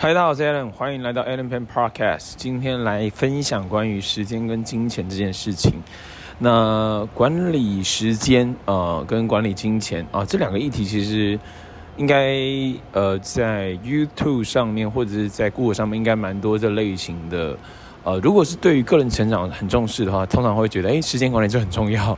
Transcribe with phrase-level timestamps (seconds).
[0.00, 2.34] 嗨，大家好，我是 Alan，欢迎来到 Alan Pen Podcast。
[2.36, 5.72] 今天来分享关于时间跟金钱这件事情。
[6.38, 11.36] 那管理时间呃，跟管理金钱啊、呃，这两个议题其实
[11.96, 12.36] 应该
[12.92, 17.58] 呃，在 YouTube 上面或者是在 Google 上面应该蛮多这类型的。
[18.04, 22.16] 呃，如果是对于个人成长很重视的话，通常会觉得，哎，时间管理就很重要。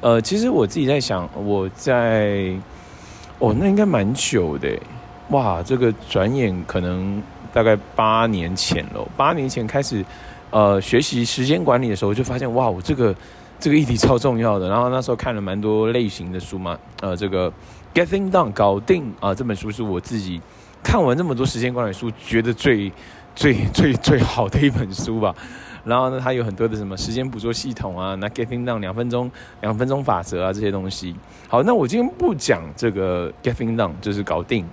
[0.00, 2.52] 呃，其实我自己在想，我在
[3.38, 4.68] 哦，那应该蛮久的。
[5.30, 7.22] 哇，这个转眼可能
[7.52, 9.06] 大概八年前了。
[9.16, 10.04] 八年前开始，
[10.50, 13.14] 呃，学习时间管理的时候，就发现哇，我这个
[13.58, 14.68] 这个议题超重要的。
[14.68, 17.52] 然后那时候看了蛮多类型的书嘛，呃，这个
[17.94, 20.40] Getting Done 搞定啊，呃，这本书是我自己
[20.82, 22.90] 看完这么多时间管理书觉得最
[23.36, 25.32] 最最最好的一本书吧。
[25.84, 31.14] 然后呢，它有很多的什么时间捕捉系统啊，那 Getting Done 两分钟两分钟法则啊这些东西。
[31.48, 34.66] 好，那我今天不讲这个 Getting Done，就是搞定。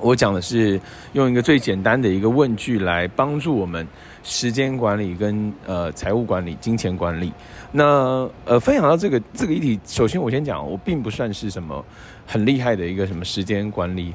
[0.00, 0.80] 我讲的是
[1.12, 3.86] 用一个最简单的一个问句来帮助我们
[4.24, 7.32] 时间管理跟呃财务管理、金钱管理。
[7.70, 11.84] 那呃分享到这个这个议题，首先我先讲，我并不算是什么
[12.26, 14.12] 很厉害的一个什么时间管理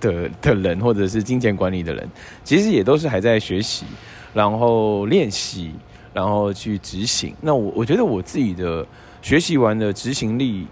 [0.00, 2.08] 的的人，或者是金钱管理的人，
[2.42, 3.84] 其实也都是还在学习，
[4.32, 5.72] 然后练习，
[6.14, 7.34] 然后去执行。
[7.40, 8.86] 那我我觉得我自己的
[9.20, 10.66] 学习完的执行力。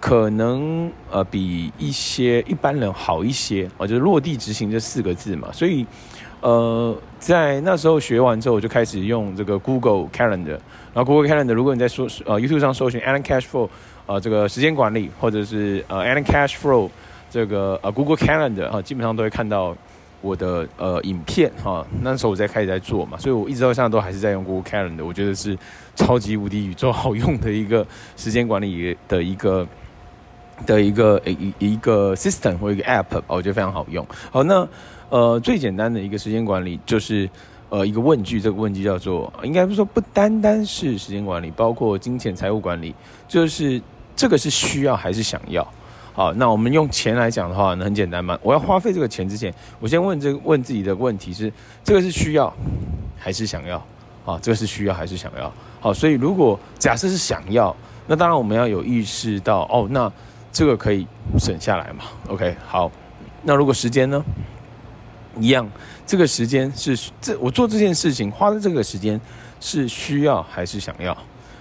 [0.00, 5.84] 可能呃比一些一般人好一些啊，就是落地执行这四个字嘛，所以
[6.40, 10.58] 呃在那时候学完之后，我就开始用这个 Google Calendar，
[10.94, 13.68] 然后 Google Calendar，如果你在搜呃 YouTube 上搜寻 Alan Cashflow
[14.06, 16.88] 呃这个时间管理，或者是呃 Alan Cashflow
[17.28, 19.76] 这个呃 Google Calendar 啊，基本上都会看到
[20.20, 21.84] 我的呃影片哈。
[22.02, 25.58] 那时候我在开始在做嘛，所以我一直到现在都还是在用 Google Calendar，我觉得是
[25.96, 27.84] 超级无敌宇宙好用的一个
[28.16, 29.66] 时间管理的一个。
[30.66, 34.06] 的一个一一个 system 或一个 app，我觉得非常好用。
[34.30, 34.68] 好，那
[35.10, 37.28] 呃最简单的一个时间管理就是
[37.70, 42.94] 呃一个问句，这个问句叫做应该不说不单单是时间管理，包括金钱财务管理，
[43.26, 43.80] 就是
[44.14, 45.66] 这个是需要还是想要？
[46.12, 48.36] 好，那我们用钱来讲的话，那很简单嘛。
[48.42, 51.52] 我要花费这个钱之前，我先问这问自己的问题是：
[51.84, 52.52] 这个是需要
[53.16, 53.80] 还是想要？
[54.24, 55.52] 好，这个是需要还是想要？
[55.78, 57.74] 好，所以如果假设是想要，
[58.08, 60.12] 那当然我们要有意识到哦，那
[60.52, 61.06] 这个可以
[61.38, 62.90] 省下来嘛？OK，好。
[63.42, 64.22] 那如果时间呢？
[65.40, 65.70] 一样，
[66.04, 69.20] 这个时间是这我做这件事情花的这个时间
[69.60, 71.16] 是需要还是想要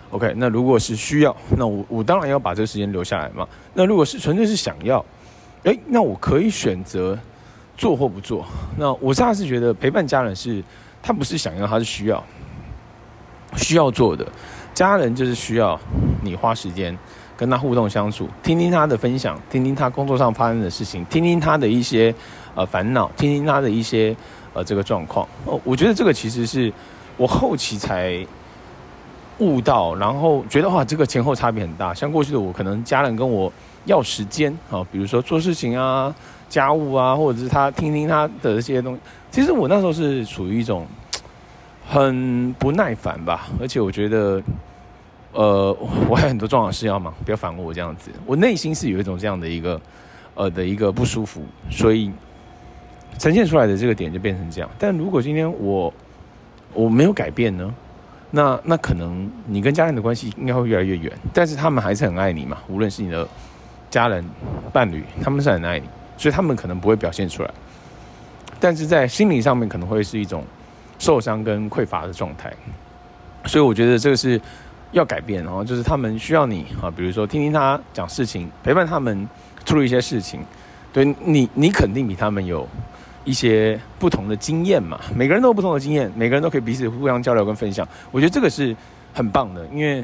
[0.09, 3.47] ？OK，那如果是需要，那我我当然要把这个时间留下来嘛。
[3.75, 5.05] 那如果是纯粹是想要，
[5.63, 7.15] 诶，那我可以选择
[7.77, 8.43] 做或不做。
[8.75, 10.63] 那我现在是觉得陪伴家人是，
[11.03, 12.23] 他不是想要，他是需要，
[13.57, 14.25] 需要做的。
[14.73, 15.79] 家人就是需要
[16.23, 16.97] 你花时间。
[17.37, 22.13] 跟他互动相处，听听他的分享，听听他工作上发生的事情，听听他的一些
[22.55, 24.15] 呃烦恼，听听他的一些
[24.53, 25.27] 呃这个状况。
[25.45, 26.73] 哦，我觉得这个其实是
[27.15, 28.25] 我后期才
[29.37, 31.93] 悟到，然后觉得哇，这个前后差别很大。
[31.93, 33.53] 像过去的我，可能家人跟我
[33.85, 36.11] 要时间啊，比如说做事情啊、
[36.49, 39.01] 家务啊，或者是他听听他的这些东西。
[39.29, 40.87] 其实我那时候是处于一种
[41.87, 44.41] 很不耐烦吧，而且我觉得。
[45.37, 45.71] 呃，
[46.09, 48.09] 我还有很多重要的事要忙，不要烦我这样子。
[48.25, 49.79] 我内心是有一种这样的一个，
[50.33, 52.11] 呃的一个不舒服，所以
[53.19, 54.69] 呈现出来的这个点就变成这样。
[54.79, 55.93] 但如果今天我
[56.73, 57.71] 我没有改变呢，
[58.31, 62.57] 那那可能你跟家人的关系应该会越来越远，但是他们还是很爱你嘛。
[62.67, 63.27] 无论是你的
[63.91, 64.25] 家人、
[64.73, 65.87] 伴侣，他们是很爱你，
[66.17, 67.51] 所以他们可能不会表现出来，
[68.59, 70.43] 但是在心理上面可能会是一种
[70.97, 72.51] 受伤跟匮乏的状态。
[73.45, 74.41] 所以我觉得这个是。
[74.91, 79.27] 要改变，然后就是他们需要你啊，比如说听听他讲事情，陪伴他们
[79.65, 80.39] 处理一些事情。
[80.93, 82.67] 对你，你肯定比他们有
[83.23, 84.99] 一些不同的经验嘛。
[85.15, 87.87] 每个人都有不同的经验，每个人都可以彼此互相交流跟分享。
[88.11, 88.75] 我觉得这个是
[89.13, 90.03] 很棒的，因为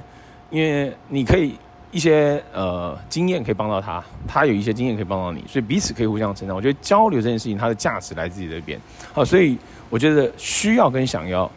[0.52, 1.56] 因为你可以
[1.90, 6.56] 一些呃经验可以帮到他，他有一些经验可以帮到你，所以彼此可以互相成长。
[6.56, 8.80] 我觉得交流这件事情，它的价值来自于这边。
[9.14, 9.58] 好，所以
[9.90, 11.50] 我觉得需要跟想要，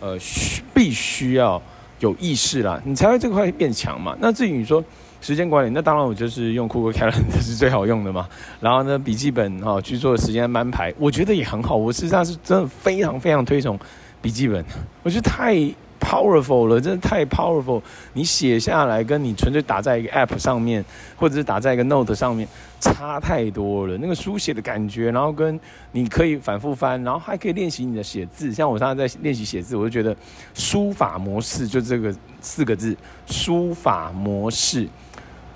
[0.00, 1.60] 呃，需必须要。
[2.00, 4.16] 有意识啦，你才会这块变强嘛。
[4.20, 4.82] 那至于你说
[5.20, 8.28] 时间管理，那当然我就是用 Google Calendar 是最好用的嘛。
[8.60, 11.76] 然后呢，笔记本哈、哦、去做时间安排，我觉得也很好。
[11.76, 13.78] 我实际上是真的非常非常推崇
[14.22, 14.64] 笔记本，
[15.02, 15.56] 我觉得太。
[15.98, 17.82] Powerful 了，真的太 powerful！
[18.12, 20.84] 你写下来，跟你纯粹打在一个 app 上面，
[21.16, 22.48] 或者是打在一个 note 上面，
[22.80, 23.96] 差太多了。
[23.98, 25.58] 那个书写的感觉，然后跟
[25.92, 28.52] 你可以反复翻，然后还可以练习你的写字。
[28.52, 30.16] 像我现在在练习写字，我就觉得
[30.54, 32.96] 书法模式就这个四个字，
[33.26, 34.88] 书法模式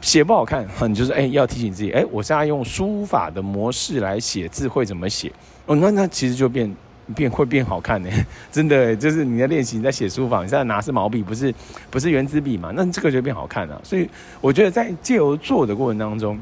[0.01, 5.33] 写不好看，你就是哎要提醒自己，哎，我现在用书法的模式来写字会怎么写？
[5.67, 6.75] 哦，那那其实就变
[7.13, 8.09] 变会变好看呢，
[8.51, 11.55] 真的就是你在练习，你在写书法，你在拿是毛笔，不是
[11.91, 12.73] 不是原子笔嘛？
[12.75, 13.81] 那这个就变好看了。
[13.85, 14.09] 所以
[14.41, 16.39] 我觉得在借由做的过程当中，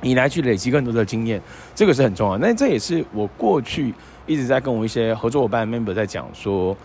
[0.00, 1.40] 你来去累积更多的经验，
[1.74, 2.38] 这个是很重要。
[2.38, 3.94] 那这也是我过去
[4.26, 6.76] 一直在跟我一些合作伙伴 member 在讲说。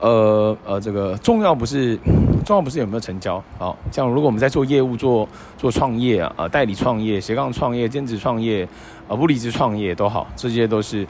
[0.00, 1.96] 呃呃，这个重要不是
[2.44, 8.68] 重要不是有没有成交，好，像如果我们在做业务、做做创业啊，呃，代理创业、斜杠创业、兼职创业，
[9.06, 11.06] 呃，不离职创业都好，这些都是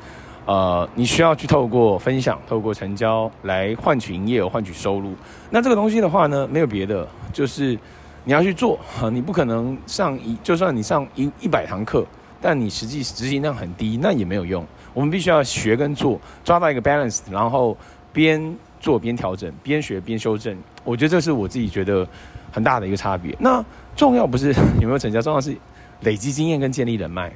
[0.47, 5.15] 呃，你需要去透过分享、透过成交来换取营业额、换取收入。
[5.50, 7.79] 那这个东西的话呢，没有别的，就是
[8.25, 12.06] 你要去做，呃，你不可能上一，就算你上一一百堂课，
[12.41, 14.67] 但你实际执行量很低，那也没有用。
[14.93, 17.77] 我们必须要学跟做，抓到一个 balance，然后
[18.12, 18.55] 边。
[18.83, 22.05] 做边调整，边学边修正，我觉得这是我自己觉得
[22.50, 23.33] 很大的一个差别。
[23.39, 24.49] 那重要不是
[24.83, 25.56] 有没有成交，重要是
[26.00, 27.33] 累积经验跟建立人脉。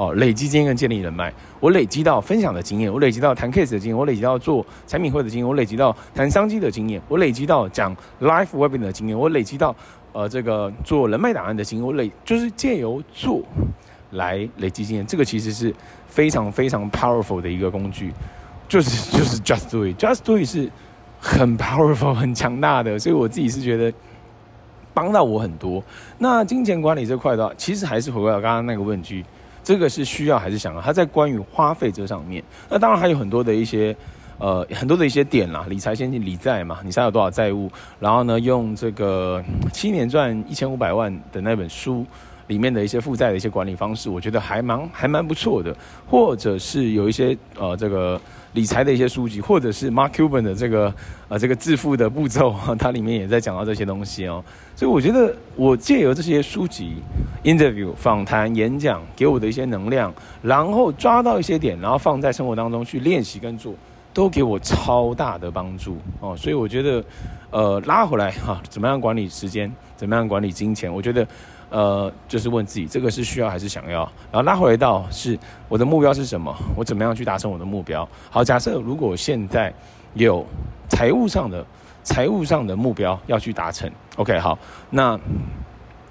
[0.00, 1.30] 哦，累积经验跟建立人脉，
[1.60, 9.76] 我累积到分享的经验，我累积到谈 case 的经验，我累积到做产品会的经验，我累积到谈商机的经验，我累积到讲 live web 的经验，我累积到
[10.14, 13.42] 呃这个做人脉档案的经验，我累就是借由做
[14.12, 15.74] 来累积经验，这个其实是
[16.06, 18.10] 非常非常 powerful 的一个工具。
[18.70, 20.70] 就是 就是 just do it，just do it 是
[21.20, 23.92] 很 powerful 很强大的，所以我自己是觉得
[24.94, 25.82] 帮到我很多。
[26.18, 29.24] 那金钱管理这块的话，其实还是回归到刚刚那个问句，
[29.62, 30.80] 这个是需要还是想要？
[30.80, 33.94] 它在关于花费这上面，那当然还有很多的一些
[34.40, 37.70] 呃很多的一些点啦，理财先进理债嘛，你现在有多少债务？
[38.00, 39.40] 然后呢，用这个
[39.72, 42.04] 七年赚一千五百万的那本书。
[42.48, 45.72] 里面的一些负债的一些管理方式，我觉得还蛮还蛮不错的，
[46.04, 48.20] 或者是有一些呃这个
[48.54, 50.92] 理财的一些书籍，或者是 Mark Cuban 的这个
[51.28, 54.42] 呃这个致富的步骤， 它里面也在讲到这些东西哦。
[54.74, 56.96] 所以我觉得我借由这些书籍、
[57.44, 60.12] interview、访谈、演讲给我的一些能量，
[60.42, 63.72] 然后抓到一些点，然后放在生活当中去练习跟做，
[64.12, 66.36] 都给我超大的帮助哦。
[66.36, 67.04] 所以我觉得
[67.50, 71.26] 呃拉回来哈，怎么样管理时间，怎么样管理金钱，我觉得。
[71.72, 74.00] 呃，就是问自己，这个是需要还是想要？
[74.32, 76.52] 然后拉回来到是我的目标是什么？
[76.74, 78.08] 我怎么样去达成我的目标？
[78.28, 79.72] 好，假设如果现在
[80.14, 80.44] 有
[80.88, 81.64] 财务上的
[82.02, 84.58] 财务上的目标要去达成，OK，好，
[84.90, 85.16] 那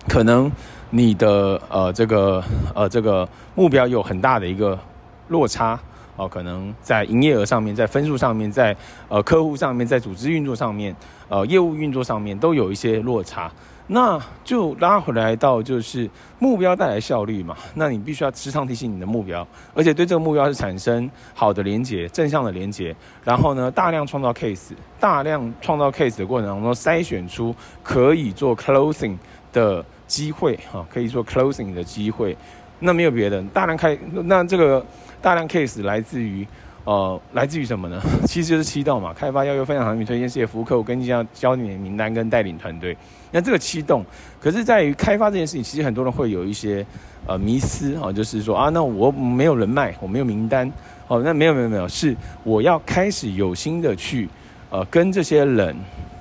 [0.08, 0.50] 可能
[0.90, 2.42] 你的呃这个
[2.74, 4.80] 呃这个目标有很大的一个
[5.28, 5.78] 落差
[6.20, 8.76] 哦，可能在营业额上面，在分数上面，在
[9.08, 10.94] 呃客户上面，在组织运作上面，
[11.30, 13.50] 呃业务运作上面都有一些落差。
[13.92, 16.08] 那就拉回来到就是
[16.38, 29.18] 目标带来效率嘛，那你必须要时常提醒你的目标，而且对这个目标是产生好的连结、正向的连结，然后呢，大量创造 case，大量创造 case 的过程当中筛选出可以做 closing
[29.52, 32.38] 的机会哈，可以做 closing 的机会，
[32.80, 34.86] 那没有别的，大量开，那这个
[35.22, 36.48] 大量 case 来自于。
[36.86, 38.02] 呃，来自于什么呢？
[38.26, 42.98] 其实就是七动嘛，开发、邀约、分享产品、推荐事业、服务客户、跟进、要教你的名单跟带领团队。
[43.32, 44.04] 那这个七动，
[44.40, 46.84] 可是在于开发这件事情，其实很多人会有一些
[47.28, 50.72] 呃迷思啊，就是说啊，那我没有人脉，我没有名单，
[51.08, 54.28] 哦，那没有没有没有，是我要开始有心的去
[54.72, 55.76] 呃跟这些人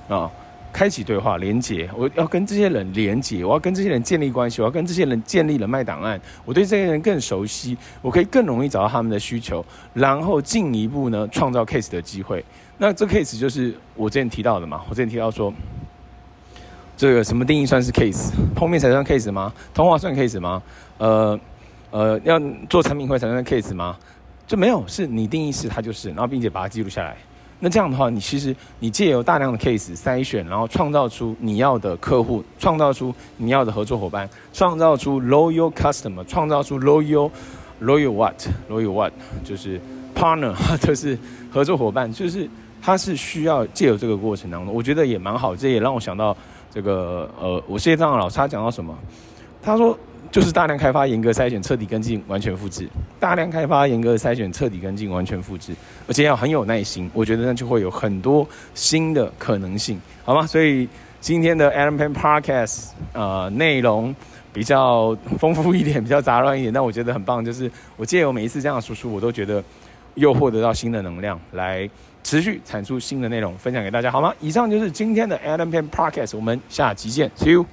[0.07, 0.29] 啊。
[0.71, 6.19] 开启对话连接，我要跟这些人连接，我要跟这些人建立关系，我要跟这些人建立人脉档案。
[6.45, 12.43] 我对这些人更熟悉，我可以更容易找到他们的需求，然后进一步呢创造 case 的机会。
[12.77, 15.53] 那这 case 就是我之前提到的嘛，我之前提到说，
[16.95, 18.31] 这个什么定义算是 case？
[18.55, 19.51] 碰面才算 case 吗？
[19.73, 20.61] 通话算 case 吗？
[20.97, 21.39] 呃
[21.91, 22.39] 呃，要
[22.69, 23.97] 做产品会才算 case 吗？
[24.45, 27.17] 就没有，是你定义是它就是，然后并且把它记录下来。
[27.59, 37.29] 那这样的话，你其实你借由大量的 case 筛选，然后创造出你要的客户，创造出你要的合作伙伴，创造出 loyal customer，创造出 loyal
[37.81, 39.11] loyal what loyal what
[39.43, 39.79] 就是
[40.15, 41.19] partner， 就是
[41.51, 42.49] 合作伙伴，就是
[42.81, 45.53] 他是需要借由这个过程当中，我觉得也蛮好。
[45.55, 46.35] 这也让我想到
[46.73, 48.97] 这个呃，我世界上的老师他讲到什么？
[49.61, 49.97] 他说。
[50.31, 52.87] 就是大量开发、严格筛选、彻底跟进、完全复制。
[53.19, 55.73] 大量开发、严格筛选、彻底跟进、完全复制，
[56.07, 57.09] 而且要很有耐心。
[57.13, 60.45] 我觉得那就会有很多新的可能性，好吗？
[60.45, 60.87] 所以
[61.19, 64.15] 今天的 Allen Peng Podcast 呃内容
[64.53, 67.43] 比较丰富一点， 比较杂乱一点，但我觉得很棒。
[67.43, 69.63] 就是我借由每一次这样的输出，我都觉得
[70.15, 71.89] 又获得到新的能量，来
[72.23, 74.33] 持续产出新的内容分享给大家，好吗？
[74.39, 77.65] 以上就是今天的 Allen Peng Podcast，我们下期见，See you。